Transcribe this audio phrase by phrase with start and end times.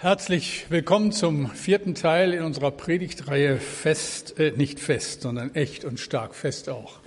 [0.00, 5.98] Herzlich willkommen zum vierten Teil in unserer Predigtreihe Fest, äh, nicht fest, sondern echt und
[5.98, 7.00] stark fest auch.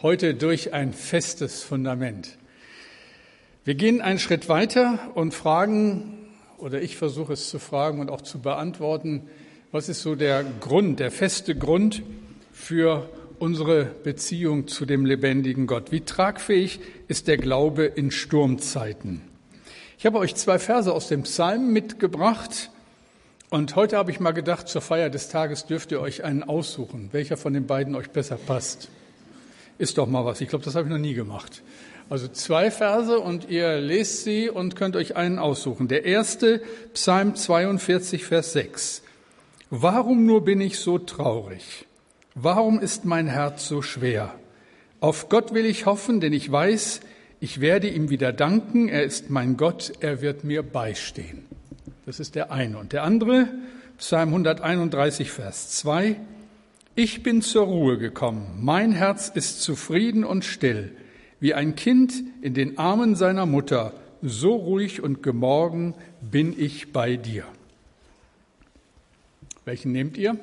[0.00, 2.38] Heute durch ein festes Fundament.
[3.66, 6.16] Wir gehen einen Schritt weiter und fragen,
[6.56, 9.28] oder ich versuche es zu fragen und auch zu beantworten,
[9.70, 12.02] was ist so der Grund, der feste Grund
[12.50, 15.92] für unsere Beziehung zu dem lebendigen Gott?
[15.92, 19.27] Wie tragfähig ist der Glaube in Sturmzeiten?
[20.00, 22.70] Ich habe euch zwei Verse aus dem Psalm mitgebracht
[23.50, 27.08] und heute habe ich mal gedacht, zur Feier des Tages dürft ihr euch einen aussuchen,
[27.10, 28.90] welcher von den beiden euch besser passt.
[29.76, 30.40] Ist doch mal was.
[30.40, 31.64] Ich glaube, das habe ich noch nie gemacht.
[32.08, 35.88] Also zwei Verse und ihr lest sie und könnt euch einen aussuchen.
[35.88, 36.62] Der erste,
[36.94, 39.02] Psalm 42, Vers 6.
[39.68, 41.86] Warum nur bin ich so traurig?
[42.36, 44.32] Warum ist mein Herz so schwer?
[45.00, 47.00] Auf Gott will ich hoffen, denn ich weiß,
[47.40, 51.44] ich werde ihm wieder danken, er ist mein Gott, er wird mir beistehen.
[52.06, 52.78] Das ist der eine.
[52.78, 53.48] Und der andere,
[53.98, 56.16] Psalm 131, Vers 2,
[56.94, 60.90] ich bin zur Ruhe gekommen, mein Herz ist zufrieden und still,
[61.38, 62.12] wie ein Kind
[62.42, 67.44] in den Armen seiner Mutter, so ruhig und gemorgen bin ich bei dir.
[69.64, 70.36] Welchen nehmt ihr?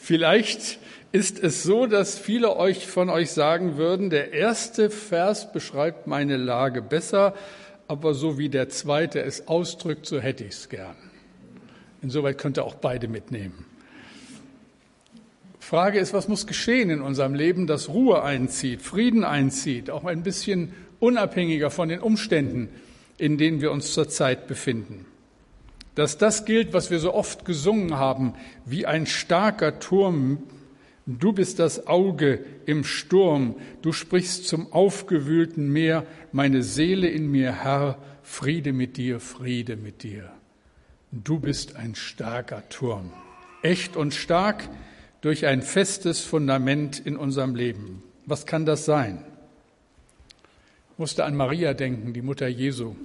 [0.00, 0.78] Vielleicht
[1.12, 6.36] ist es so, dass viele euch von euch sagen würden, der erste Vers beschreibt meine
[6.36, 7.34] Lage besser,
[7.88, 10.96] aber so wie der zweite es ausdrückt, so hätte ich es gern.
[12.02, 13.64] Insoweit könnt ihr auch beide mitnehmen.
[15.60, 20.22] Frage ist, was muss geschehen in unserem Leben, dass Ruhe einzieht, Frieden einzieht, auch ein
[20.22, 22.68] bisschen unabhängiger von den Umständen,
[23.18, 25.06] in denen wir uns zurzeit befinden
[25.96, 30.42] dass das gilt, was wir so oft gesungen haben, wie ein starker Turm.
[31.06, 37.62] Du bist das Auge im Sturm, du sprichst zum aufgewühlten Meer, meine Seele in mir,
[37.62, 40.32] Herr, Friede mit dir, Friede mit dir.
[41.12, 43.12] Du bist ein starker Turm,
[43.62, 44.68] echt und stark
[45.20, 48.02] durch ein festes Fundament in unserem Leben.
[48.26, 49.24] Was kann das sein?
[50.92, 52.96] Ich musste an Maria denken, die Mutter Jesu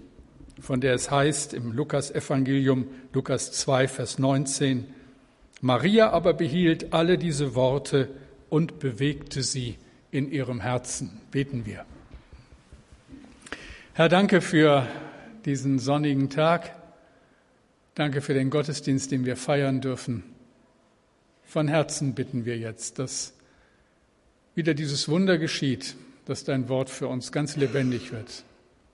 [0.62, 4.86] von der es heißt im Lukas-Evangelium, Lukas 2, Vers 19,
[5.62, 8.10] Maria aber behielt alle diese Worte
[8.50, 9.78] und bewegte sie
[10.10, 11.22] in ihrem Herzen.
[11.32, 11.86] Beten wir.
[13.94, 14.88] Herr, danke für
[15.46, 16.76] diesen sonnigen Tag.
[17.94, 20.24] Danke für den Gottesdienst, den wir feiern dürfen.
[21.44, 23.34] Von Herzen bitten wir jetzt, dass
[24.56, 25.96] wieder dieses Wunder geschieht,
[26.26, 28.44] dass dein Wort für uns ganz lebendig wird.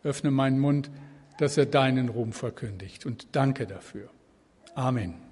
[0.03, 0.89] Öffne meinen Mund,
[1.37, 3.05] dass er deinen Ruhm verkündigt.
[3.05, 4.09] Und danke dafür.
[4.75, 5.26] Amen.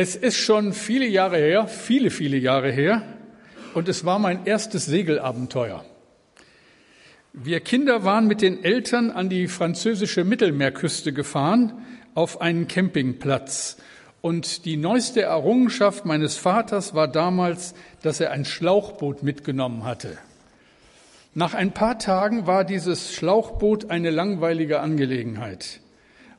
[0.00, 3.02] Es ist schon viele Jahre her, viele, viele Jahre her,
[3.74, 5.84] und es war mein erstes Segelabenteuer.
[7.32, 13.78] Wir Kinder waren mit den Eltern an die französische Mittelmeerküste gefahren, auf einen Campingplatz.
[14.20, 20.16] Und die neueste Errungenschaft meines Vaters war damals, dass er ein Schlauchboot mitgenommen hatte.
[21.34, 25.80] Nach ein paar Tagen war dieses Schlauchboot eine langweilige Angelegenheit,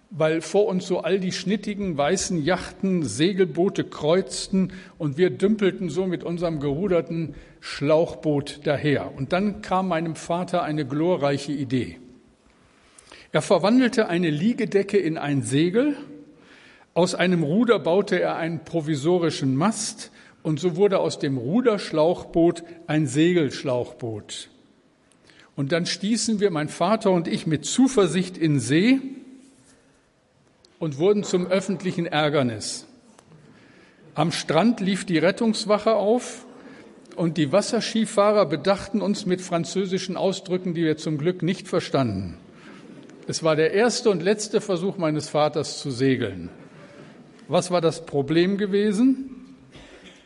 [0.09, 6.07] weil vor uns so all die schnittigen weißen Yachten, Segelboote kreuzten und wir dümpelten so
[6.07, 9.15] mit unserem geruderten Schlauchboot daher.
[9.15, 11.99] Und dann kam meinem Vater eine glorreiche Idee.
[13.31, 15.95] Er verwandelte eine Liegedecke in ein Segel,
[16.95, 23.05] aus einem Ruder baute er einen provisorischen Mast und so wurde aus dem Ruderschlauchboot ein
[23.05, 24.49] Segelschlauchboot.
[25.55, 28.99] Und dann stießen wir, mein Vater und ich, mit Zuversicht in See
[30.79, 32.87] und wurden zum öffentlichen Ärgernis.
[34.15, 36.45] Am Strand lief die Rettungswache auf
[37.15, 42.37] und die Wasserskifahrer bedachten uns mit französischen Ausdrücken, die wir zum Glück nicht verstanden.
[43.27, 46.49] Es war der erste und letzte Versuch meines Vaters zu segeln.
[47.47, 49.55] Was war das Problem gewesen?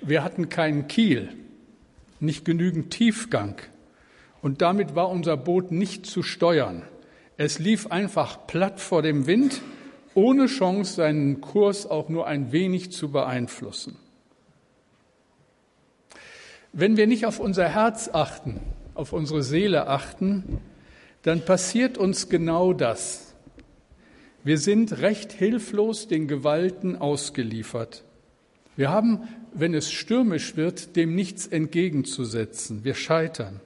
[0.01, 1.29] Wir hatten keinen Kiel,
[2.19, 3.55] nicht genügend Tiefgang.
[4.41, 6.83] Und damit war unser Boot nicht zu steuern.
[7.37, 9.61] Es lief einfach platt vor dem Wind,
[10.15, 13.97] ohne Chance, seinen Kurs auch nur ein wenig zu beeinflussen.
[16.71, 18.59] Wenn wir nicht auf unser Herz achten,
[18.95, 20.59] auf unsere Seele achten,
[21.21, 23.35] dann passiert uns genau das.
[24.43, 28.03] Wir sind recht hilflos den Gewalten ausgeliefert.
[28.75, 32.83] Wir haben, wenn es stürmisch wird, dem nichts entgegenzusetzen.
[32.83, 33.61] Wir scheitern.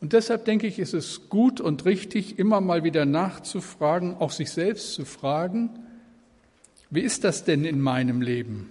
[0.00, 4.50] Und deshalb denke ich, ist es gut und richtig, immer mal wieder nachzufragen, auch sich
[4.50, 5.70] selbst zu fragen,
[6.88, 8.70] wie ist das denn in meinem Leben?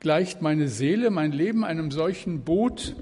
[0.00, 2.96] Gleicht meine Seele, mein Leben einem solchen Boot,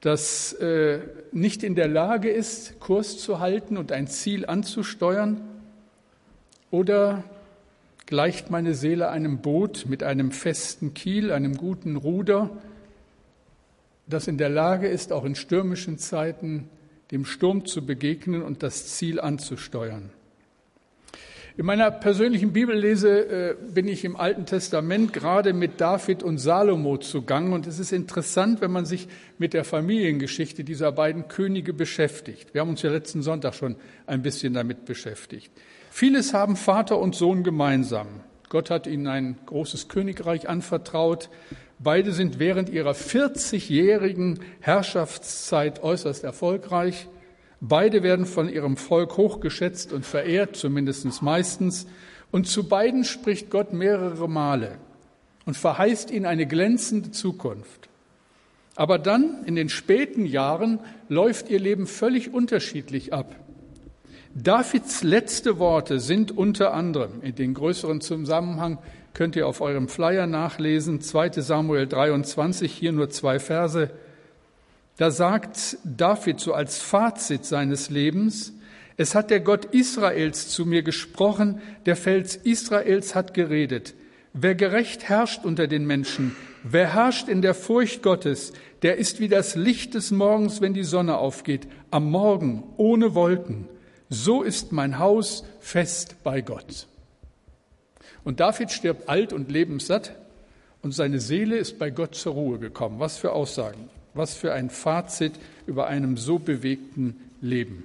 [0.00, 0.98] das äh,
[1.30, 5.40] nicht in der Lage ist, Kurs zu halten und ein Ziel anzusteuern?
[6.70, 7.22] Oder
[8.06, 12.50] gleicht meine Seele einem Boot mit einem festen Kiel, einem guten Ruder,
[14.06, 16.68] das in der Lage ist, auch in stürmischen Zeiten
[17.10, 20.10] dem Sturm zu begegnen und das Ziel anzusteuern?
[21.56, 26.96] In meiner persönlichen Bibellese äh, bin ich im Alten Testament gerade mit David und Salomo
[26.96, 29.06] zugange und es ist interessant, wenn man sich
[29.38, 32.54] mit der Familiengeschichte dieser beiden Könige beschäftigt.
[32.54, 33.76] Wir haben uns ja letzten Sonntag schon
[34.08, 35.52] ein bisschen damit beschäftigt.
[35.92, 38.08] Vieles haben Vater und Sohn gemeinsam.
[38.48, 41.30] Gott hat ihnen ein großes Königreich anvertraut.
[41.84, 47.08] Beide sind während ihrer 40-jährigen Herrschaftszeit äußerst erfolgreich.
[47.60, 51.86] Beide werden von ihrem Volk hochgeschätzt und verehrt, zumindest meistens.
[52.30, 54.78] Und zu beiden spricht Gott mehrere Male
[55.44, 57.90] und verheißt ihnen eine glänzende Zukunft.
[58.76, 63.36] Aber dann, in den späten Jahren, läuft ihr Leben völlig unterschiedlich ab.
[64.34, 68.78] Davids letzte Worte sind unter anderem, in den größeren Zusammenhang
[69.14, 73.90] könnt ihr auf eurem Flyer nachlesen, 2 Samuel 23, hier nur zwei Verse,
[74.96, 78.52] da sagt David so als Fazit seines Lebens,
[78.96, 83.94] es hat der Gott Israels zu mir gesprochen, der Fels Israels hat geredet.
[84.32, 88.52] Wer gerecht herrscht unter den Menschen, wer herrscht in der Furcht Gottes,
[88.82, 93.68] der ist wie das Licht des Morgens, wenn die Sonne aufgeht, am Morgen ohne Wolken.
[94.10, 96.86] So ist mein Haus fest bei Gott.
[98.24, 100.14] Und David stirbt alt und lebenssatt
[100.82, 102.98] und seine Seele ist bei Gott zur Ruhe gekommen.
[102.98, 103.88] Was für Aussagen.
[104.14, 105.32] Was für ein Fazit
[105.66, 107.84] über einem so bewegten Leben.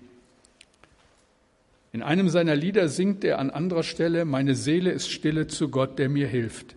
[1.91, 5.97] In einem seiner Lieder singt er an anderer Stelle, meine Seele ist stille zu Gott,
[5.97, 6.75] der mir hilft.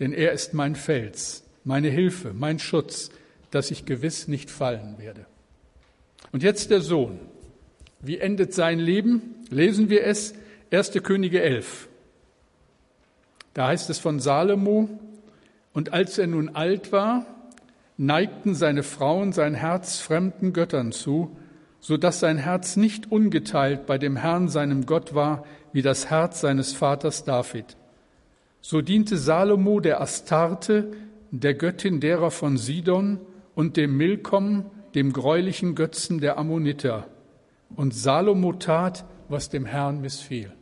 [0.00, 3.10] Denn er ist mein Fels, meine Hilfe, mein Schutz,
[3.50, 5.26] dass ich gewiss nicht fallen werde.
[6.32, 7.18] Und jetzt der Sohn.
[8.00, 9.36] Wie endet sein Leben?
[9.50, 10.34] Lesen wir es,
[10.70, 10.92] 1.
[11.02, 11.89] Könige 11.
[13.54, 14.88] Da heißt es von Salomo,
[15.72, 17.26] und als er nun alt war,
[17.96, 21.36] neigten seine Frauen sein Herz fremden Göttern zu,
[21.80, 26.40] so dass sein Herz nicht ungeteilt bei dem Herrn seinem Gott war, wie das Herz
[26.40, 27.76] seines Vaters David.
[28.60, 30.92] So diente Salomo der Astarte,
[31.30, 33.20] der Göttin derer von Sidon,
[33.54, 34.64] und dem Milkom,
[34.94, 37.06] dem greulichen Götzen der Ammoniter.
[37.76, 40.52] Und Salomo tat, was dem Herrn missfiel.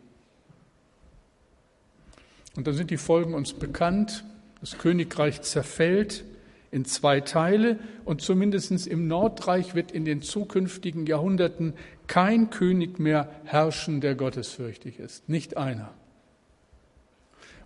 [2.58, 4.24] Und da sind die Folgen uns bekannt.
[4.58, 6.24] Das Königreich zerfällt,
[6.72, 11.74] in zwei Teile und zumindest im Nordreich wird in den zukünftigen Jahrhunderten
[12.08, 15.28] kein König mehr herrschen, der gottesfürchtig ist.
[15.28, 15.94] Nicht einer.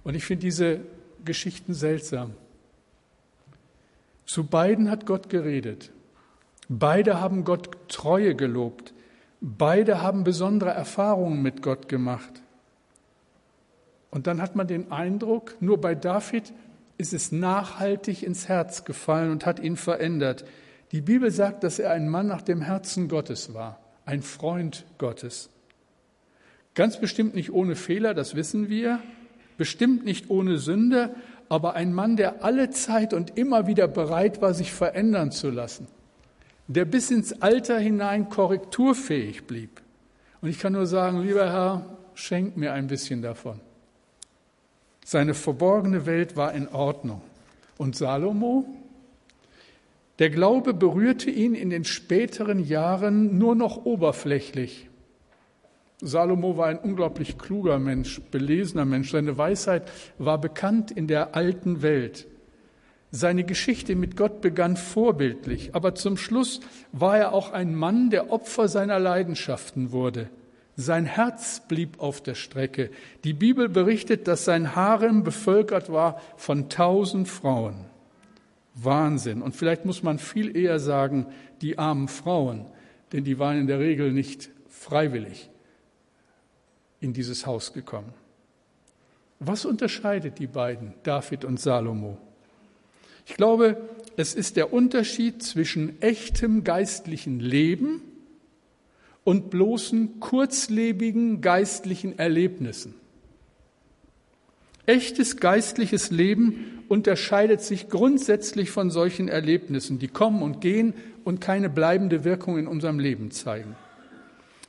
[0.05, 0.81] Und ich finde diese
[1.25, 2.35] Geschichten seltsam.
[4.27, 5.91] Zu beiden hat Gott geredet.
[6.69, 8.93] Beide haben Gott Treue gelobt.
[9.41, 12.42] Beide haben besondere Erfahrungen mit Gott gemacht.
[14.13, 16.53] Und dann hat man den Eindruck, nur bei David
[16.99, 20.45] ist es nachhaltig ins Herz gefallen und hat ihn verändert.
[20.93, 25.49] Die Bibel sagt, dass er ein Mann nach dem Herzen Gottes war, ein Freund Gottes.
[26.75, 29.01] Ganz bestimmt nicht ohne Fehler, das wissen wir,
[29.57, 31.15] bestimmt nicht ohne Sünde,
[31.49, 35.89] aber ein Mann, der alle Zeit und immer wieder bereit war, sich verändern zu lassen,
[36.67, 39.81] der bis ins Alter hinein korrekturfähig blieb.
[40.43, 43.59] Und ich kann nur sagen, lieber Herr, schenk mir ein bisschen davon.
[45.05, 47.21] Seine verborgene Welt war in Ordnung.
[47.79, 48.65] Und Salomo?
[50.19, 54.89] Der Glaube berührte ihn in den späteren Jahren nur noch oberflächlich.
[56.01, 59.13] Salomo war ein unglaublich kluger Mensch, belesener Mensch.
[59.13, 62.27] Seine Weisheit war bekannt in der alten Welt.
[63.11, 66.61] Seine Geschichte mit Gott begann vorbildlich, aber zum Schluss
[66.93, 70.29] war er auch ein Mann, der Opfer seiner Leidenschaften wurde.
[70.77, 72.91] Sein Herz blieb auf der Strecke.
[73.25, 77.85] Die Bibel berichtet, dass sein Harem bevölkert war von tausend Frauen.
[78.75, 79.43] Wahnsinn.
[79.43, 81.27] Und vielleicht muss man viel eher sagen,
[81.61, 82.65] die armen Frauen,
[83.13, 85.51] denn die waren in der Regel nicht freiwillig
[87.01, 88.15] in dieses Haus gekommen.
[89.41, 92.17] Was unterscheidet die beiden, David und Salomo?
[93.27, 93.77] Ich glaube,
[94.17, 98.03] es ist der Unterschied zwischen echtem geistlichen Leben
[99.25, 102.95] und bloßen kurzlebigen geistlichen Erlebnissen.
[104.87, 111.71] Echtes geistliches Leben unterscheidet sich grundsätzlich von solchen Erlebnissen, die kommen und gehen und keine
[111.71, 113.77] bleibende Wirkung in unserem Leben zeigen.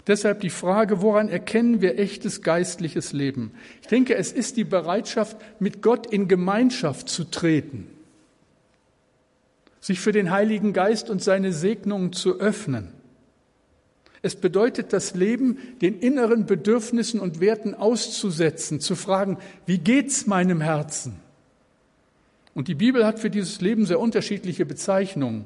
[0.05, 3.53] Deshalb die Frage, woran erkennen wir echtes geistliches Leben?
[3.81, 7.87] Ich denke, es ist die Bereitschaft, mit Gott in Gemeinschaft zu treten.
[9.79, 12.93] sich für den Heiligen Geist und seine Segnungen zu öffnen.
[14.25, 20.61] Es bedeutet das Leben, den inneren Bedürfnissen und Werten auszusetzen, zu fragen, wie geht's meinem
[20.61, 21.17] Herzen?
[22.55, 25.45] Und die Bibel hat für dieses Leben sehr unterschiedliche Bezeichnungen.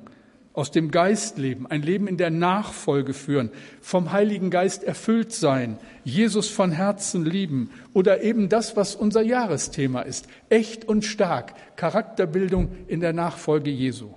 [0.53, 3.49] Aus dem Geist leben, ein Leben in der Nachfolge führen,
[3.81, 10.01] vom Heiligen Geist erfüllt sein, Jesus von Herzen lieben oder eben das, was unser Jahresthema
[10.01, 14.09] ist, echt und stark, Charakterbildung in der Nachfolge Jesu.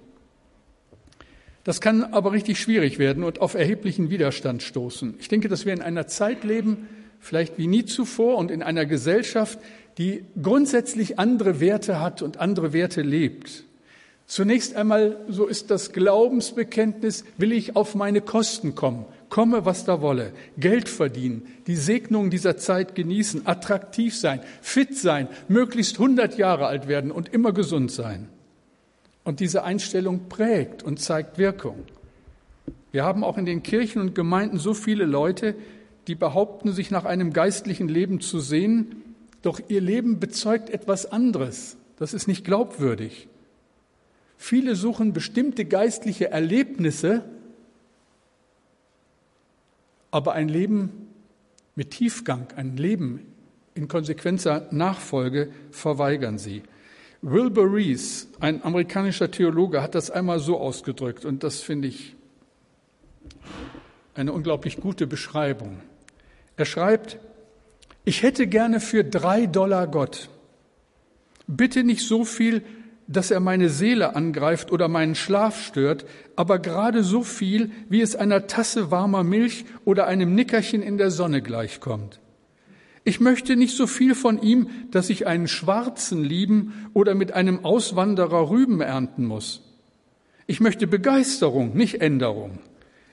[1.65, 5.15] Das kann aber richtig schwierig werden und auf erheblichen Widerstand stoßen.
[5.19, 6.89] Ich denke, dass wir in einer Zeit leben,
[7.21, 9.59] vielleicht wie nie zuvor und in einer Gesellschaft,
[9.99, 13.65] die grundsätzlich andere Werte hat und andere Werte lebt.
[14.27, 20.01] Zunächst einmal, so ist das Glaubensbekenntnis, will ich auf meine Kosten kommen, komme, was da
[20.01, 26.67] wolle, Geld verdienen, die Segnungen dieser Zeit genießen, attraktiv sein, fit sein, möglichst 100 Jahre
[26.67, 28.29] alt werden und immer gesund sein.
[29.25, 31.85] Und diese Einstellung prägt und zeigt Wirkung.
[32.93, 35.55] Wir haben auch in den Kirchen und Gemeinden so viele Leute,
[36.07, 39.03] die behaupten, sich nach einem geistlichen Leben zu sehen,
[39.43, 41.77] doch ihr Leben bezeugt etwas anderes.
[41.97, 43.29] Das ist nicht glaubwürdig.
[44.37, 47.25] Viele suchen bestimmte geistliche Erlebnisse,
[50.11, 51.09] aber ein Leben
[51.77, 53.27] mit Tiefgang, ein Leben
[53.75, 56.63] in konsequenter Nachfolge verweigern sie.
[57.23, 62.17] Wilbur Rees, ein amerikanischer Theologe, hat das einmal so ausgedrückt und das finde ich
[64.15, 65.81] eine unglaublich gute Beschreibung.
[66.57, 67.19] Er schreibt,
[68.05, 70.31] ich hätte gerne für drei Dollar Gott.
[71.47, 72.63] Bitte nicht so viel,
[73.07, 78.17] dass er meine Seele angreift oder meinen Schlaf stört, aber gerade so viel, wie es
[78.17, 82.21] einer Tasse warmer Milch oder einem Nickerchen in der Sonne gleichkommt.
[83.05, 87.65] Ich möchte nicht so viel von ihm, dass ich einen Schwarzen lieben oder mit einem
[87.65, 89.63] Auswanderer Rüben ernten muss.
[90.47, 92.59] Ich möchte Begeisterung, nicht Änderung.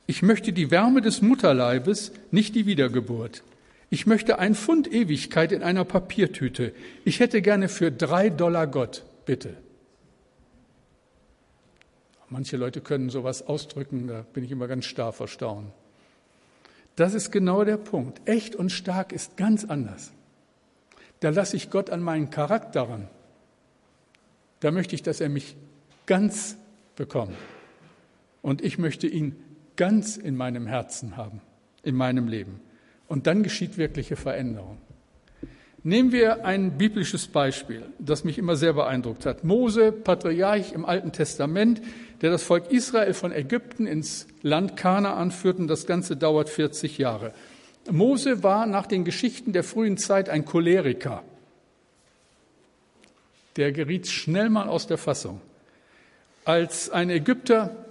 [0.06, 3.44] Ich möchte die Wärme des Mutterleibes, nicht die Wiedergeburt.
[3.90, 6.74] Ich möchte ein Pfund Ewigkeit in einer Papiertüte.
[7.06, 9.56] Ich hätte gerne für drei Dollar Gott, bitte.
[12.30, 15.72] Manche Leute können sowas ausdrücken, da bin ich immer ganz starr verstaunt.
[16.98, 18.28] Das ist genau der Punkt.
[18.28, 20.12] Echt und stark ist ganz anders.
[21.20, 23.08] Da lasse ich Gott an meinen Charakter ran.
[24.60, 25.56] Da möchte ich, dass er mich
[26.08, 26.58] ganz
[26.96, 27.38] bekommt.
[28.42, 29.36] Und ich möchte ihn
[29.76, 31.40] ganz in meinem Herzen haben,
[31.84, 32.60] in meinem Leben.
[33.08, 34.80] Und dann geschieht wirkliche Veränderung.
[35.88, 39.46] Nehmen wir ein biblisches Beispiel, das mich immer sehr beeindruckt hat.
[39.46, 41.82] Mose, Patriarch im Alten Testament,
[42.20, 46.98] der das Volk Israel von Ägypten ins Land Kanaan führt und das Ganze dauert 40
[46.98, 47.32] Jahre.
[47.90, 51.24] Mose war nach den Geschichten der frühen Zeit ein Choleriker.
[53.56, 55.40] Der geriet schnell mal aus der Fassung.
[56.44, 57.87] Als ein Ägypter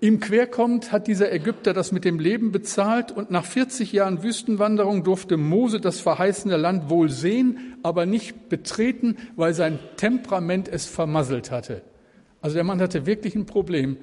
[0.00, 5.04] ihm querkommt, hat dieser Ägypter das mit dem Leben bezahlt und nach 40 Jahren Wüstenwanderung
[5.04, 11.50] durfte Mose das verheißene Land wohl sehen, aber nicht betreten, weil sein Temperament es vermasselt
[11.50, 11.82] hatte.
[12.40, 13.96] Also der Mann hatte wirklich ein Problem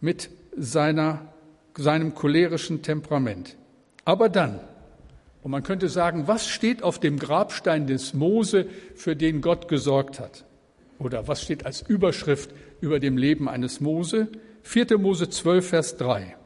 [0.00, 1.32] mit seiner,
[1.76, 3.56] seinem cholerischen Temperament.
[4.04, 4.60] Aber dann,
[5.42, 10.20] und man könnte sagen, was steht auf dem Grabstein des Mose, für den Gott gesorgt
[10.20, 10.44] hat?
[10.98, 14.28] Oder was steht als Überschrift über dem Leben eines Mose?
[14.62, 14.98] 4.
[14.98, 16.36] Mose 12, Vers 3.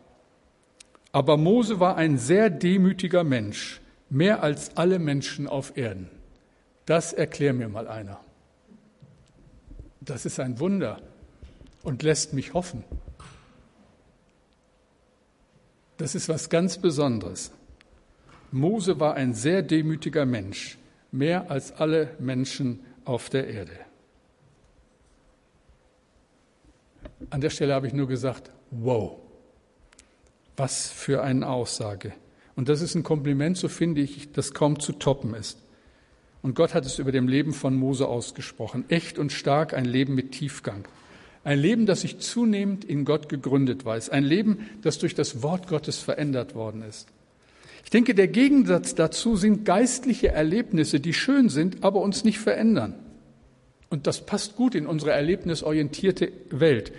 [1.12, 3.80] Aber Mose war ein sehr demütiger Mensch,
[4.10, 6.10] mehr als alle Menschen auf Erden.
[6.84, 8.20] Das erklär mir mal einer.
[10.00, 11.00] Das ist ein Wunder
[11.82, 12.84] und lässt mich hoffen.
[15.96, 17.50] Das ist was ganz Besonderes.
[18.52, 20.78] Mose war ein sehr demütiger Mensch,
[21.10, 23.85] mehr als alle Menschen auf der Erde.
[27.30, 29.16] An der Stelle habe ich nur gesagt, wow,
[30.56, 32.12] was für eine Aussage.
[32.54, 35.58] Und das ist ein Kompliment, so finde ich, das kaum zu toppen ist.
[36.42, 38.84] Und Gott hat es über dem Leben von Mose ausgesprochen.
[38.88, 40.86] Echt und stark ein Leben mit Tiefgang.
[41.44, 44.10] Ein Leben, das sich zunehmend in Gott gegründet weiß.
[44.10, 47.08] Ein Leben, das durch das Wort Gottes verändert worden ist.
[47.84, 52.94] Ich denke, der Gegensatz dazu sind geistliche Erlebnisse, die schön sind, aber uns nicht verändern.
[53.88, 56.92] Und das passt gut in unsere erlebnisorientierte Welt.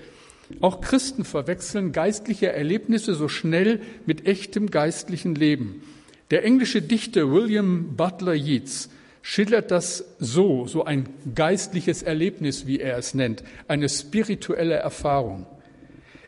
[0.62, 5.84] Auch Christen verwechseln geistliche Erlebnisse so schnell mit echtem geistlichen Leben.
[6.32, 8.90] Der englische Dichter William Butler Yeats
[9.22, 15.46] schildert das so, so ein geistliches Erlebnis, wie er es nennt, eine spirituelle Erfahrung.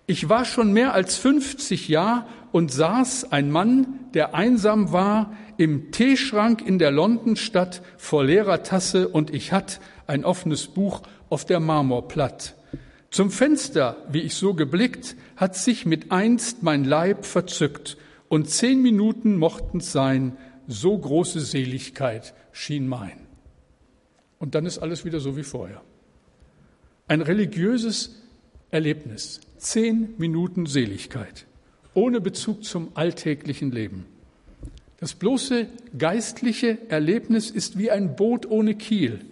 [0.06, 5.92] Ich war schon mehr als 50 Jahre und saß ein Mann, der einsam war, im
[5.92, 11.60] Teeschrank in der Londonstadt vor leerer Tasse und ich hatt ein offenes Buch auf der
[11.60, 12.56] Marmorplatt.
[13.12, 17.98] Zum Fenster, wie ich so geblickt, hat sich mit einst mein Leib verzückt,
[18.28, 20.38] und zehn Minuten mochten's sein,
[20.68, 23.28] so große Seligkeit schien mein.
[24.38, 25.82] Und dann ist alles wieder so wie vorher.
[27.08, 28.22] Ein religiöses
[28.70, 31.48] Erlebnis, zehn Minuten Seligkeit,
[31.96, 34.06] ohne Bezug zum alltäglichen Leben.
[35.00, 39.25] Das bloße geistliche Erlebnis ist wie ein Boot ohne Kiel,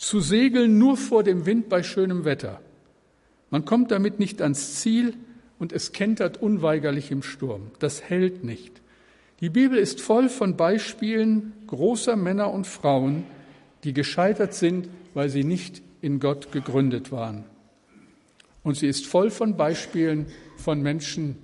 [0.00, 2.62] zu segeln nur vor dem Wind bei schönem Wetter.
[3.50, 5.14] Man kommt damit nicht ans Ziel
[5.58, 7.70] und es kentert unweigerlich im Sturm.
[7.80, 8.80] Das hält nicht.
[9.40, 13.24] Die Bibel ist voll von Beispielen großer Männer und Frauen,
[13.84, 17.44] die gescheitert sind, weil sie nicht in Gott gegründet waren.
[18.62, 20.26] Und sie ist voll von Beispielen
[20.56, 21.36] von Menschen,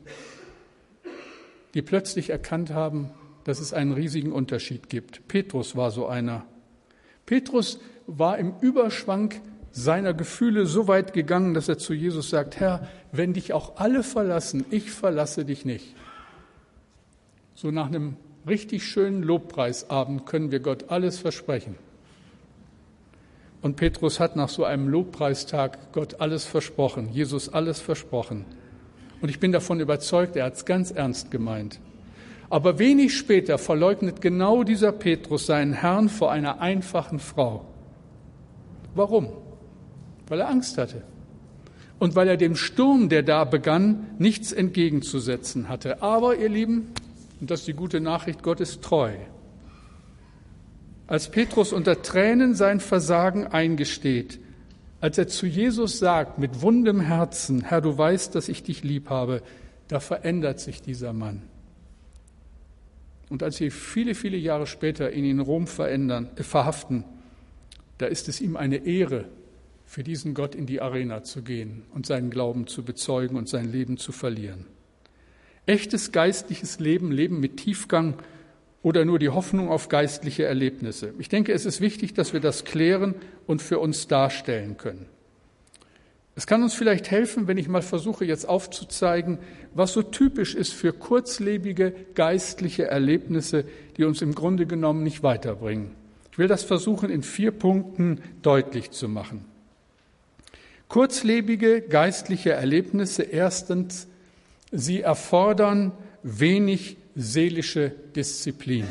[1.74, 3.10] die plötzlich erkannt haben,
[3.44, 5.28] dass es einen riesigen Unterschied gibt.
[5.28, 6.46] Petrus war so einer.
[7.26, 9.34] Petrus war im Überschwang
[9.72, 14.02] seiner Gefühle so weit gegangen, dass er zu Jesus sagt, Herr, wenn dich auch alle
[14.02, 15.94] verlassen, ich verlasse dich nicht.
[17.54, 18.16] So nach einem
[18.48, 21.76] richtig schönen Lobpreisabend können wir Gott alles versprechen.
[23.60, 28.44] Und Petrus hat nach so einem Lobpreistag Gott alles versprochen, Jesus alles versprochen.
[29.20, 31.80] Und ich bin davon überzeugt, er hat es ganz ernst gemeint.
[32.48, 37.64] Aber wenig später verleugnet genau dieser Petrus seinen Herrn vor einer einfachen Frau.
[38.94, 39.28] Warum?
[40.28, 41.02] Weil er Angst hatte.
[41.98, 46.02] Und weil er dem Sturm, der da begann, nichts entgegenzusetzen hatte.
[46.02, 46.92] Aber, ihr Lieben,
[47.40, 49.12] und das ist die gute Nachricht, Gott ist treu.
[51.06, 54.40] Als Petrus unter Tränen sein Versagen eingesteht,
[55.00, 59.10] als er zu Jesus sagt, mit wundem Herzen, Herr, du weißt, dass ich dich lieb
[59.10, 59.42] habe,
[59.88, 61.42] da verändert sich dieser Mann.
[63.28, 67.04] Und als sie viele, viele Jahre später ihn in Rom verändern, äh, verhaften,
[67.98, 69.26] da ist es ihm eine Ehre,
[69.86, 73.70] für diesen Gott in die Arena zu gehen und seinen Glauben zu bezeugen und sein
[73.70, 74.66] Leben zu verlieren.
[75.64, 78.14] Echtes geistliches Leben, Leben mit Tiefgang
[78.82, 81.14] oder nur die Hoffnung auf geistliche Erlebnisse.
[81.18, 83.14] Ich denke, es ist wichtig, dass wir das klären
[83.46, 85.06] und für uns darstellen können.
[86.38, 89.38] Es kann uns vielleicht helfen, wenn ich mal versuche jetzt aufzuzeigen,
[89.74, 93.64] was so typisch ist für kurzlebige geistliche Erlebnisse,
[93.96, 95.92] die uns im Grunde genommen nicht weiterbringen.
[96.30, 99.46] Ich will das versuchen in vier Punkten deutlich zu machen.
[100.88, 104.06] Kurzlebige geistliche Erlebnisse, erstens,
[104.70, 108.84] sie erfordern wenig seelische Disziplin.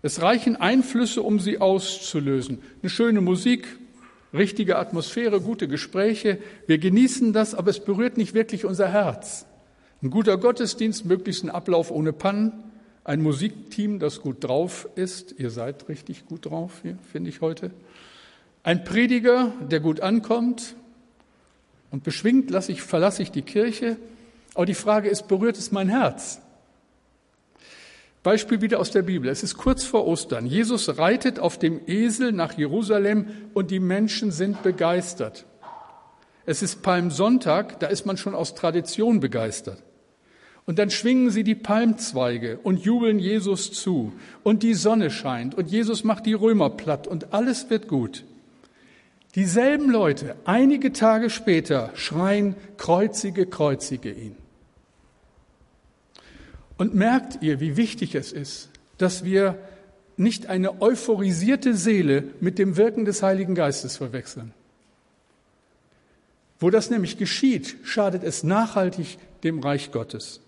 [0.00, 2.62] Es reichen Einflüsse, um sie auszulösen.
[2.80, 3.66] Eine schöne Musik,
[4.32, 6.38] richtige Atmosphäre, gute Gespräche.
[6.66, 9.46] Wir genießen das, aber es berührt nicht wirklich unser Herz.
[10.02, 12.52] Ein guter Gottesdienst, möglichst ein Ablauf ohne Pannen,
[13.04, 15.34] ein Musikteam, das gut drauf ist.
[15.38, 17.70] Ihr seid richtig gut drauf hier, finde ich heute.
[18.62, 20.74] Ein Prediger, der gut ankommt
[21.90, 23.96] und beschwingt lasse ich, verlasse ich die Kirche.
[24.54, 26.40] Aber die Frage ist, berührt es mein Herz?
[28.26, 29.30] Beispiel wieder aus der Bibel.
[29.30, 30.46] Es ist kurz vor Ostern.
[30.46, 35.46] Jesus reitet auf dem Esel nach Jerusalem und die Menschen sind begeistert.
[36.44, 39.80] Es ist Palmsonntag, da ist man schon aus Tradition begeistert.
[40.64, 44.12] Und dann schwingen sie die Palmzweige und jubeln Jesus zu.
[44.42, 48.24] Und die Sonne scheint und Jesus macht die Römer platt und alles wird gut.
[49.36, 54.34] Dieselben Leute, einige Tage später, schreien, kreuzige, kreuzige ihn.
[56.78, 59.58] Und merkt ihr, wie wichtig es ist, dass wir
[60.16, 64.52] nicht eine euphorisierte Seele mit dem Wirken des Heiligen Geistes verwechseln.
[66.58, 70.40] Wo das nämlich geschieht, schadet es nachhaltig dem Reich Gottes.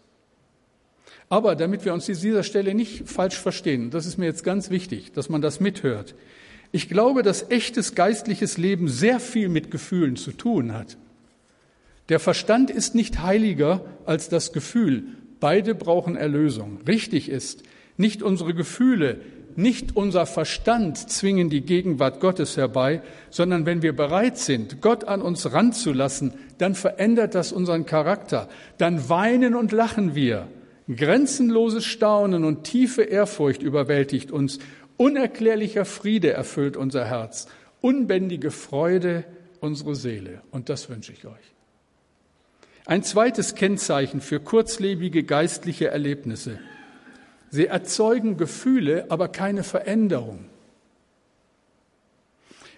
[1.28, 5.12] Aber damit wir uns dieser Stelle nicht falsch verstehen, das ist mir jetzt ganz wichtig,
[5.12, 6.14] dass man das mithört.
[6.72, 10.96] Ich glaube, dass echtes geistliches Leben sehr viel mit Gefühlen zu tun hat.
[12.08, 15.04] Der Verstand ist nicht heiliger als das Gefühl,
[15.40, 16.80] Beide brauchen Erlösung.
[16.86, 17.62] Richtig ist,
[17.96, 19.20] nicht unsere Gefühle,
[19.56, 25.20] nicht unser Verstand zwingen die Gegenwart Gottes herbei, sondern wenn wir bereit sind, Gott an
[25.20, 28.48] uns ranzulassen, dann verändert das unseren Charakter.
[28.78, 30.46] Dann weinen und lachen wir.
[30.88, 34.60] Grenzenloses Staunen und tiefe Ehrfurcht überwältigt uns.
[34.96, 37.48] Unerklärlicher Friede erfüllt unser Herz.
[37.80, 39.24] Unbändige Freude
[39.60, 40.40] unsere Seele.
[40.52, 41.57] Und das wünsche ich euch.
[42.88, 46.58] Ein zweites Kennzeichen für kurzlebige geistliche Erlebnisse.
[47.50, 50.46] Sie erzeugen Gefühle, aber keine Veränderung.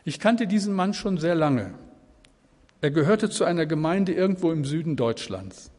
[0.04, 1.74] Ich kannte diesen Mann schon sehr lange.
[2.80, 5.70] Er gehörte zu einer Gemeinde irgendwo im Süden Deutschlands.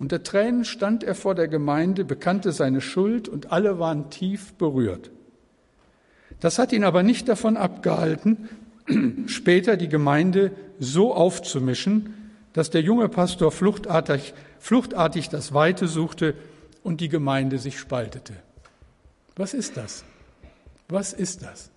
[0.00, 5.12] Unter Tränen stand er vor der Gemeinde, bekannte seine Schuld und alle waren tief berührt.
[6.40, 8.48] Das hat ihn aber nicht davon abgehalten,
[9.26, 10.50] später die Gemeinde
[10.80, 12.23] so aufzumischen,
[12.54, 16.34] dass der junge Pastor fluchtartig, fluchtartig das Weite suchte
[16.82, 18.32] und die Gemeinde sich spaltete.
[19.36, 20.04] Was ist das?
[20.88, 21.70] Was ist das?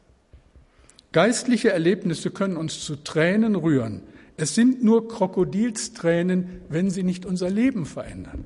[1.12, 4.04] Geistliche Erlebnisse können uns zu Tränen rühren.
[4.38, 8.46] Es sind nur Krokodilstränen, wenn sie nicht unser Leben verändern.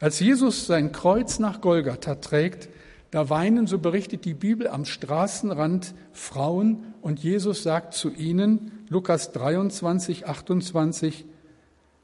[0.00, 2.68] Als Jesus sein Kreuz nach Golgatha trägt,
[3.10, 9.32] da weinen, so berichtet die Bibel, am Straßenrand Frauen und Jesus sagt zu ihnen, Lukas
[9.32, 11.24] 23, 28,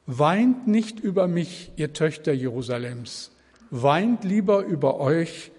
[0.07, 3.31] Weint nicht über mich, ihr Töchter Jerusalems,
[3.71, 5.51] weint lieber über euch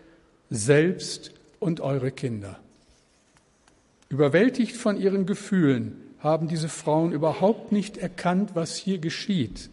[0.51, 2.61] selbst und eure Kinder.
[4.09, 9.69] Überwältigt von ihren Gefühlen haben diese Frauen überhaupt nicht erkannt, was hier geschieht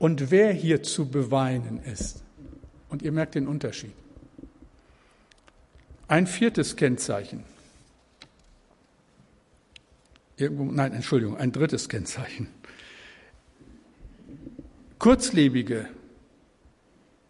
[0.00, 2.24] und wer hier zu beweinen ist.
[2.88, 3.92] Und ihr merkt den Unterschied.
[6.08, 7.44] Ein viertes Kennzeichen.
[10.36, 12.48] Irgendwo, nein, Entschuldigung, ein drittes Kennzeichen.
[14.98, 15.88] Kurzlebige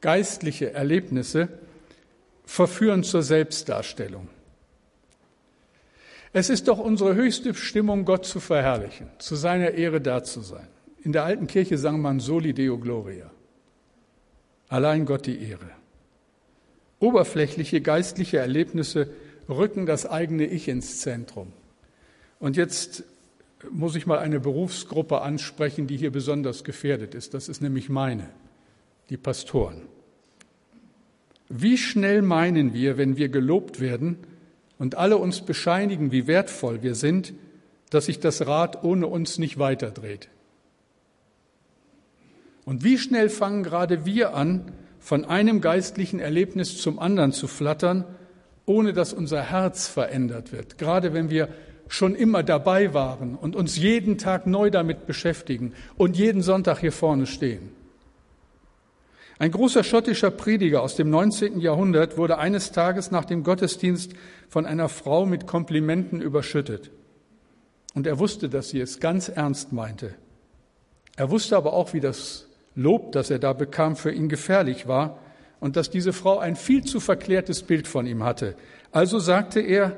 [0.01, 1.49] geistliche Erlebnisse
[2.45, 4.29] verführen zur Selbstdarstellung.
[6.33, 10.69] Es ist doch unsere höchste Stimmung, Gott zu verherrlichen, zu seiner Ehre da zu sein.
[11.03, 13.31] In der alten Kirche sang man Soli Deo Gloria.
[14.69, 15.71] Allein Gott die Ehre.
[16.99, 19.09] Oberflächliche geistliche Erlebnisse
[19.49, 21.53] rücken das eigene Ich ins Zentrum.
[22.39, 23.05] Und jetzt
[23.71, 27.35] muss ich mal eine Berufsgruppe ansprechen, die hier besonders gefährdet ist.
[27.35, 28.29] Das ist nämlich meine,
[29.11, 29.83] die Pastoren.
[31.49, 34.19] Wie schnell meinen wir, wenn wir gelobt werden
[34.79, 37.35] und alle uns bescheinigen, wie wertvoll wir sind,
[37.91, 40.29] dass sich das Rad ohne uns nicht weiterdreht?
[42.65, 44.73] Und wie schnell fangen gerade wir an,
[45.07, 48.05] von einem geistlichen Erlebnis zum anderen zu flattern,
[48.65, 50.79] ohne dass unser Herz verändert wird.
[50.79, 51.49] Gerade wenn wir
[51.87, 56.91] schon immer dabei waren und uns jeden Tag neu damit beschäftigen und jeden Sonntag hier
[56.91, 57.69] vorne stehen.
[59.39, 61.61] Ein großer schottischer Prediger aus dem 19.
[61.61, 64.11] Jahrhundert wurde eines Tages nach dem Gottesdienst
[64.49, 66.91] von einer Frau mit Komplimenten überschüttet.
[67.95, 70.17] Und er wusste, dass sie es ganz ernst meinte.
[71.15, 72.46] Er wusste aber auch, wie das
[72.77, 75.19] Lob, das er da bekam, für ihn gefährlich war
[75.61, 78.55] und dass diese Frau ein viel zu verklärtes Bild von ihm hatte.
[78.93, 79.97] Also sagte er,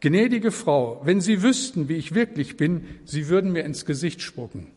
[0.00, 4.68] gnädige Frau, wenn Sie wüssten, wie ich wirklich bin, Sie würden mir ins Gesicht spucken.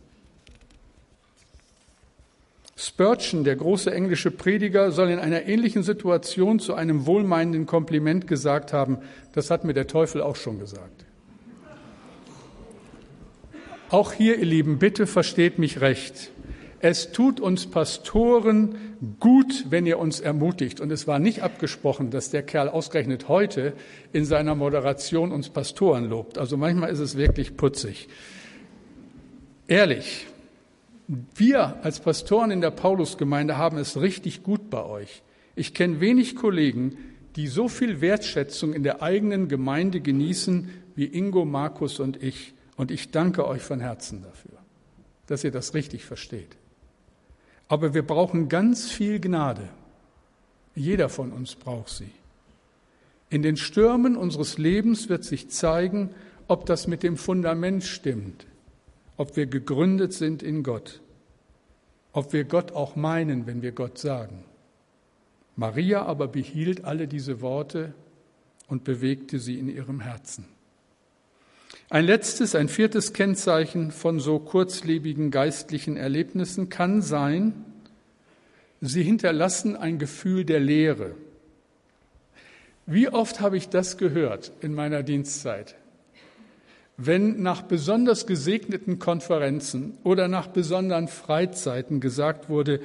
[2.76, 8.74] Spurgeon, der große englische Prediger, soll in einer ähnlichen Situation zu einem wohlmeinenden Kompliment gesagt
[8.74, 8.98] haben,
[9.34, 11.06] das hat mir der Teufel auch schon gesagt.
[13.90, 16.32] Auch hier, ihr Lieben, bitte versteht mich recht.
[16.84, 18.76] Es tut uns Pastoren
[19.22, 20.82] gut, wenn ihr uns ermutigt.
[20.82, 23.72] Und es war nicht abgesprochen, dass der Kerl ausgerechnet heute
[24.12, 26.38] in seiner Moderation uns Pastoren lobt.
[26.38, 28.10] Also manchmal ist es wirklich putzig.
[29.66, 30.28] Ehrlich,
[31.08, 35.24] wir als Pastoren in der Paulusgemeinde haben es richtig gut bei euch.
[35.56, 36.98] Ich kenne wenig Kollegen,
[37.38, 42.56] die so viel Wertschätzung in der eigenen Gemeinde genießen wie Ingo, Markus und ich.
[42.76, 44.58] Und ich danke euch von Herzen dafür,
[45.28, 46.58] dass ihr das richtig versteht.
[47.68, 49.70] Aber wir brauchen ganz viel Gnade.
[50.76, 52.12] Jeder von uns braucht sie.
[53.30, 56.12] In den Stürmen unseres Lebens wird sich zeigen,
[56.48, 58.46] ob das mit dem Fundament stimmt,
[59.18, 61.02] ob wir gegründet sind in Gott,
[62.12, 64.46] ob wir Gott auch meinen, wenn wir Gott sagen.
[65.56, 67.94] Maria aber behielt alle diese Worte
[68.68, 70.46] und bewegte sie in ihrem Herzen.
[71.90, 77.54] Ein letztes, ein viertes Kennzeichen von so kurzlebigen geistlichen Erlebnissen kann sein,
[78.82, 81.16] sie hinterlassen ein Gefühl der Leere.
[82.86, 85.76] Wie oft habe ich das gehört in meiner Dienstzeit?
[86.98, 92.82] Wenn nach besonders gesegneten Konferenzen oder nach besonderen Freizeiten gesagt wurde,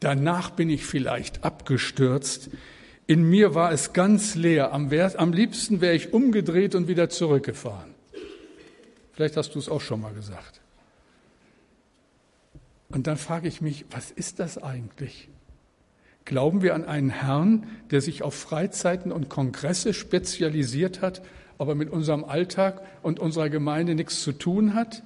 [0.00, 2.50] danach bin ich vielleicht abgestürzt,
[3.06, 4.88] in mir war es ganz leer, am,
[5.32, 7.89] liebsten wäre ich umgedreht und wieder zurückgefahren.
[9.20, 10.62] Vielleicht hast du es auch schon mal gesagt.
[12.88, 15.28] Und dann frage ich mich, was ist das eigentlich?
[16.24, 21.20] Glauben wir an einen Herrn, der sich auf Freizeiten und Kongresse spezialisiert hat,
[21.58, 25.02] aber mit unserem Alltag und unserer Gemeinde nichts zu tun hat?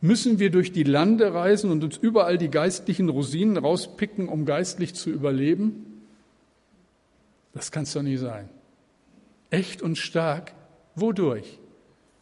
[0.00, 4.94] Müssen wir durch die Lande reisen und uns überall die geistlichen Rosinen rauspicken, um geistlich
[4.94, 6.06] zu überleben?
[7.52, 8.48] Das kann es doch nie sein.
[9.50, 10.54] Echt und stark,
[10.94, 11.58] wodurch?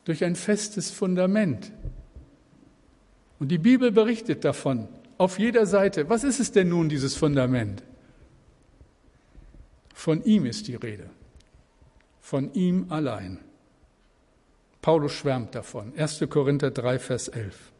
[0.04, 1.72] Durch ein festes Fundament.
[3.38, 4.88] Und die Bibel berichtet davon
[5.18, 6.08] auf jeder Seite.
[6.08, 7.82] Was ist es denn nun, dieses Fundament?
[9.94, 11.08] Von ihm ist die Rede.
[12.20, 13.38] Von ihm allein.
[14.82, 15.92] Paulus schwärmt davon.
[15.96, 16.24] 1.
[16.28, 17.72] Korinther 3, Vers 11.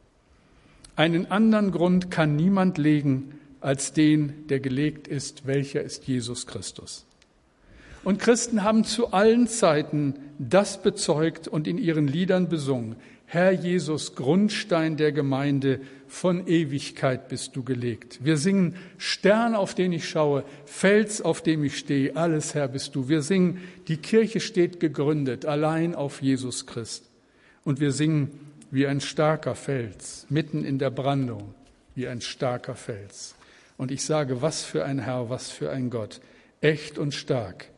[0.97, 7.05] Einen anderen Grund kann niemand legen als den, der gelegt ist, welcher ist Jesus Christus.
[8.05, 12.97] Und Christen haben zu allen Zeiten das bezeugt und in ihren Liedern besungen.
[13.25, 18.21] Herr Jesus, Grundstein der Gemeinde, von Ewigkeit bist du gelegt.
[18.23, 22.95] Wir singen Stern, auf den ich schaue, Fels, auf dem ich stehe, alles Herr bist
[22.95, 23.09] du.
[23.09, 27.11] Wir singen, die Kirche steht gegründet, allein auf Jesus Christ.
[27.65, 28.39] Und wir singen
[28.71, 31.55] wie ein starker Fels, mitten in der Brandung,
[31.95, 33.35] wie ein starker Fels.
[33.77, 36.21] Und ich sage, was für ein Herr, was für ein Gott,
[36.61, 37.74] echt und stark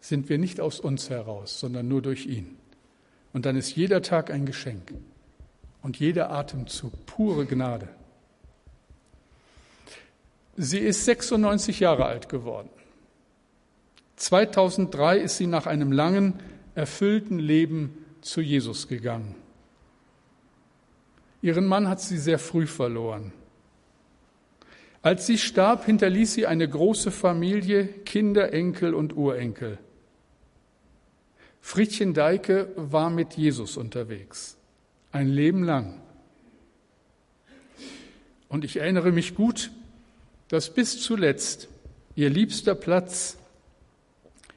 [0.00, 2.56] sind wir nicht aus uns heraus, sondern nur durch ihn.
[3.32, 4.92] Und dann ist jeder Tag ein Geschenk
[5.82, 7.88] und jeder Atemzug pure Gnade.
[10.56, 12.68] Sie ist 96 Jahre alt geworden.
[14.16, 16.34] 2003 ist sie nach einem langen,
[16.74, 19.34] erfüllten Leben zu Jesus gegangen.
[21.42, 23.32] Ihren Mann hat sie sehr früh verloren.
[25.02, 29.78] Als sie starb, hinterließ sie eine große Familie, Kinder, Enkel und Urenkel.
[31.60, 34.56] Friedchen Deike war mit Jesus unterwegs,
[35.12, 36.00] ein Leben lang.
[38.48, 39.70] Und ich erinnere mich gut,
[40.48, 41.68] dass bis zuletzt
[42.16, 43.38] ihr liebster Platz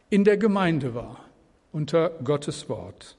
[0.10, 1.24] in der Gemeinde war,
[1.72, 3.16] unter Gottes Wort.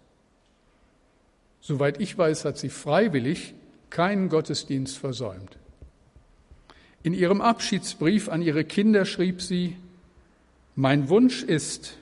[1.60, 3.54] Soweit ich weiß, hat sie freiwillig
[3.90, 5.56] keinen Gottesdienst versäumt.
[7.02, 9.76] In ihrem Abschiedsbrief an ihre Kinder schrieb sie,
[10.74, 11.98] Mein Wunsch ist,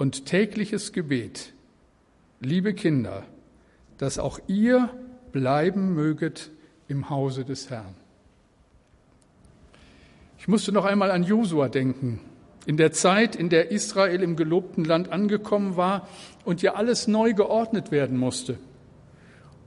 [0.00, 1.52] und tägliches Gebet,
[2.40, 3.22] liebe Kinder,
[3.98, 4.88] dass auch ihr
[5.30, 6.50] bleiben möget
[6.88, 7.94] im Hause des Herrn.
[10.38, 12.18] Ich musste noch einmal an Josua denken.
[12.64, 16.08] In der Zeit, in der Israel im gelobten Land angekommen war
[16.46, 18.56] und ja alles neu geordnet werden musste.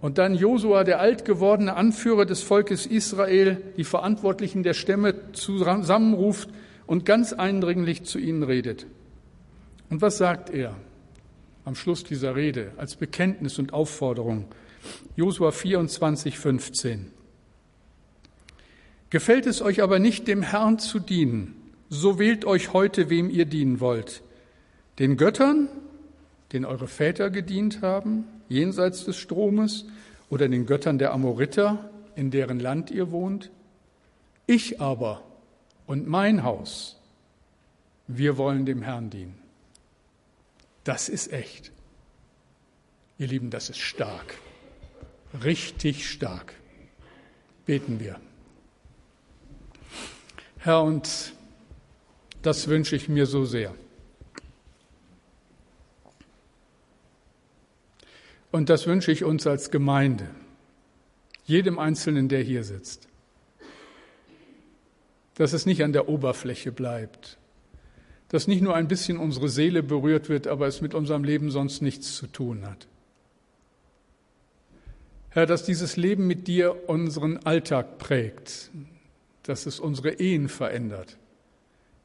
[0.02, 6.50] Und dann Josua, der alt gewordene Anführer des Volkes Israel, die Verantwortlichen der Stämme zusammenruft
[6.88, 8.88] und ganz eindringlich zu ihnen redet.
[9.90, 10.76] Und was sagt er
[11.66, 14.46] am Schluss dieser Rede als Bekenntnis und Aufforderung?
[15.16, 17.12] Josua 24, 15.
[19.10, 21.56] Gefällt es euch aber nicht, dem Herrn zu dienen,
[21.90, 24.24] so wählt euch heute, wem ihr dienen wollt.
[24.98, 25.70] Den Göttern,
[26.52, 29.86] denen eure Väter gedient haben, jenseits des Stromes,
[30.30, 33.52] oder den Göttern der Amoriter, in deren Land ihr wohnt?
[34.48, 35.22] Ich aber
[35.86, 37.00] und mein Haus,
[38.08, 39.43] wir wollen dem Herrn dienen.
[40.84, 41.72] Das ist echt.
[43.18, 44.36] Ihr Lieben, das ist stark.
[45.44, 46.54] Richtig stark.
[47.66, 48.20] Beten wir.
[50.58, 51.34] Herr, und
[52.42, 53.74] das wünsche ich mir so sehr.
[58.52, 60.30] Und das wünsche ich uns als Gemeinde,
[61.46, 63.08] jedem Einzelnen, der hier sitzt,
[65.36, 67.40] dass es nicht an der Oberfläche bleibt,
[68.34, 71.84] dass nicht nur ein bisschen unsere Seele berührt wird, aber es mit unserem Leben sonst
[71.84, 72.88] nichts zu tun hat.
[75.30, 78.72] Herr, dass dieses Leben mit dir unseren Alltag prägt,
[79.44, 81.20] dass es unsere Ehen verändert,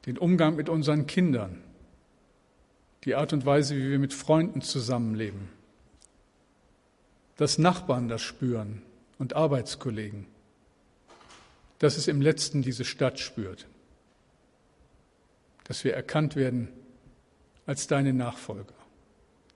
[0.05, 1.63] den Umgang mit unseren Kindern,
[3.05, 5.49] die Art und Weise, wie wir mit Freunden zusammenleben,
[7.39, 8.83] dass Nachbarn das spüren
[9.19, 10.27] und Arbeitskollegen,
[11.79, 13.67] dass es im letzten diese Stadt spürt
[15.69, 16.69] dass wir erkannt werden
[17.67, 18.75] als deine Nachfolger,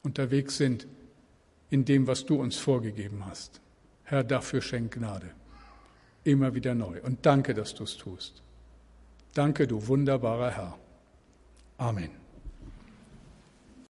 [0.03, 0.87] unterwegs sind
[1.71, 3.61] in dem, was du uns vorgegeben hast.
[4.05, 5.31] Herr, dafür schenk Gnade.
[6.23, 7.01] Immer wieder neu.
[7.03, 8.43] Und danke, dass du es tust.
[9.33, 10.79] Danke, du wunderbarer Herr.
[11.79, 12.22] Amen.